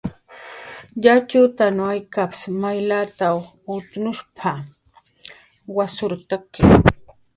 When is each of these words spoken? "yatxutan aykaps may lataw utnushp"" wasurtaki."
"yatxutan 1.05 1.75
aykaps 1.89 2.39
may 2.61 2.79
lataw 2.89 3.37
utnushp"" 3.75 4.37
wasurtaki." 5.75 6.61